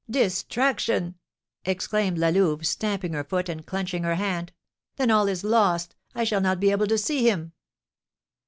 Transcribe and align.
"Distraction!" 0.09 1.13
exclaimed 1.63 2.17
La 2.17 2.29
Louve, 2.29 2.65
stamping 2.65 3.13
her 3.13 3.23
foot 3.23 3.47
and 3.47 3.63
clenching 3.67 4.01
her 4.01 4.15
hand. 4.15 4.51
"Then 4.95 5.11
all 5.11 5.27
is 5.27 5.43
lost; 5.43 5.95
I 6.15 6.23
shall 6.23 6.41
not 6.41 6.59
be 6.59 6.71
able 6.71 6.87
to 6.87 6.97
see 6.97 7.29
him!" 7.29 7.53